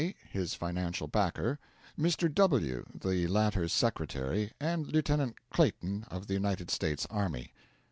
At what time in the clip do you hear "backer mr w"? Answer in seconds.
1.07-2.83